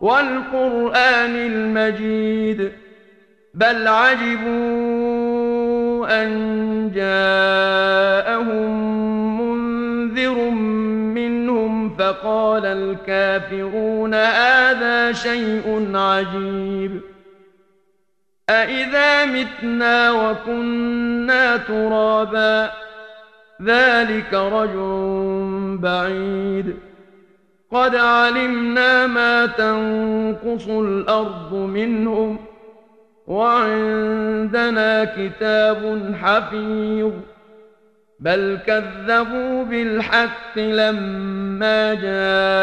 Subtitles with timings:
[0.00, 2.72] والقرآن المجيد.
[3.54, 5.08] بل عجبوا
[6.22, 8.70] أن جاءهم
[9.40, 10.50] منذر
[11.14, 17.00] منهم فقال الكافرون هذا شيء عجيب.
[18.50, 22.70] أإذا متنا وكنا ترابا.
[23.62, 26.87] ذلك رجل بعيد.
[27.72, 32.38] قد علمنا ما تنقص الأرض منهم
[33.26, 37.12] وعندنا كتاب حفيظ
[38.20, 42.60] بل كذبوا بالحق لما جاءهم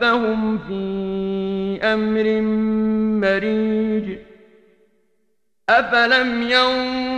[0.00, 2.40] فهم في أمر
[3.20, 4.18] مريج
[5.68, 7.17] افلم ينظروا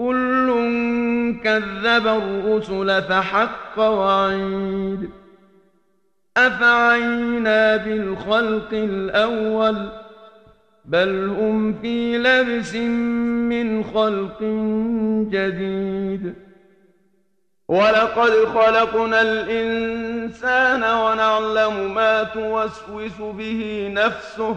[0.00, 0.48] كل
[1.44, 5.10] كذب الرسل فحق وعيد
[6.36, 9.88] افعينا بالخلق الأول
[10.84, 14.42] بل هم في لبس من خلق
[15.30, 16.34] جديد
[17.68, 24.56] ولقد خلقنا الإنسان ونعلم ما توسوس به نفسه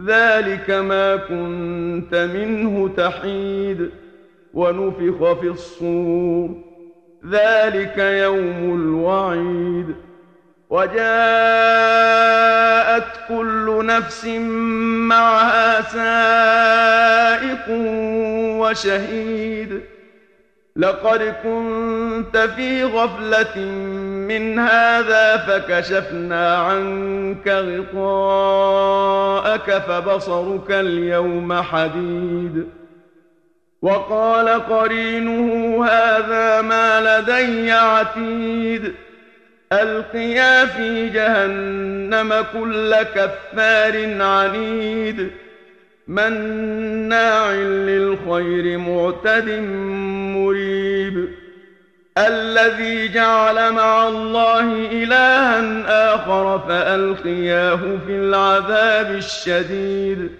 [0.00, 3.90] ذلك ما كنت منه تحيد
[4.54, 6.50] ونفخ في الصور.
[7.30, 9.94] ذلك يوم الوعيد.
[10.70, 11.04] وجاءت
[13.28, 14.24] كل نفس
[15.08, 17.64] معها سائق
[18.60, 19.80] وشهيد.
[20.76, 23.56] لقد كنت في غفلة
[24.28, 27.48] من هذا فكشفنا عنك
[27.94, 32.66] غطاءك فبصرك اليوم حديد.
[33.82, 38.92] وقال قرينه هذا ما لدي عتيد.
[39.72, 45.30] ألقيا في جهنم كل كفار عنيد.
[46.08, 49.48] مناع للخير معتد
[50.34, 50.73] مريب
[52.18, 60.30] الذي جعل مع الله إلها آخر فألقياه في العذاب الشديد.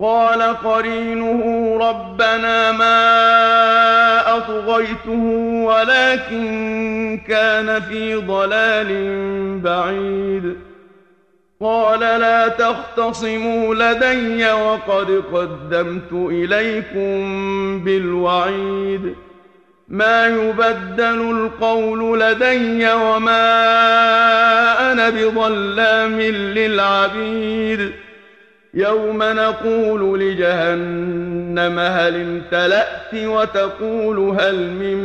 [0.00, 1.42] قال قرينه
[1.80, 5.22] ربنا ما أطغيته
[5.64, 8.88] ولكن كان في ضلال
[9.60, 10.56] بعيد.
[11.60, 17.18] قال لا تختصموا لدي وقد قدمت إليكم
[17.84, 19.14] بالوعيد.
[19.88, 23.72] ما يبدل القول لدي وما
[24.92, 27.92] أنا بظلام للعبيد.
[28.74, 34.96] يوم نقول لجهنم هل امتلأت وتقول هل من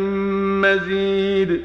[0.62, 1.62] مزيد.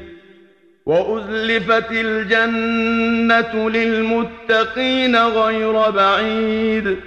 [0.85, 6.97] وأزلفت الجنة للمتقين غير بعيد.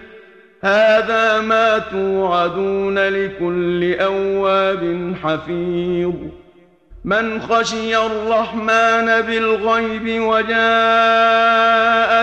[0.64, 6.14] هذا ما توعدون لكل أواب حفيظ.
[7.04, 10.52] من خشي الرحمن بالغيب وجاء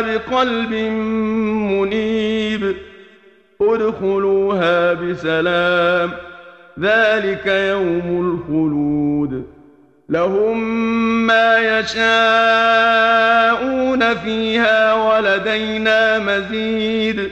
[0.01, 0.73] بقلب
[1.71, 2.75] منيب
[3.61, 6.11] ادخلوها بسلام
[6.79, 9.47] ذلك يوم الخلود.
[10.09, 10.63] لهم
[11.27, 11.99] ما يشاءون
[14.15, 17.31] فيها ولدينا مزيد.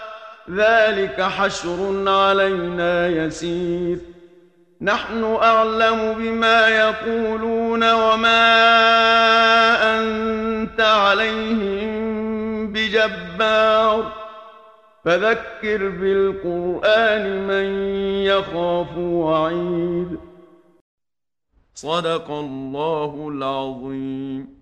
[0.55, 3.97] ذلك حشر علينا يسير.
[4.81, 8.43] نحن أعلم بما يقولون وما
[9.99, 11.91] أنت عليهم
[12.73, 14.13] بجبار.
[15.05, 17.65] فذكر بالقرآن من
[18.23, 20.19] يخاف وعيد.
[21.75, 24.61] صدق الله العظيم.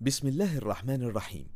[0.00, 1.55] بسم الله الرحمن الرحيم.